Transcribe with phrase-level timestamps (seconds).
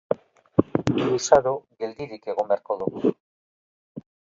[1.01, 1.53] Luzaro
[1.85, 3.15] geldirik egon beharko du.